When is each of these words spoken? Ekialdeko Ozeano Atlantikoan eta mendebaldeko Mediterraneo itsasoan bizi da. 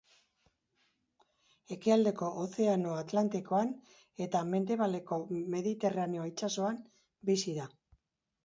Ekialdeko 1.75 2.29
Ozeano 2.43 2.95
Atlantikoan 3.01 3.69
eta 4.27 4.41
mendebaldeko 4.55 5.21
Mediterraneo 5.57 6.27
itsasoan 6.33 6.81
bizi 7.31 7.59
da. 7.61 7.71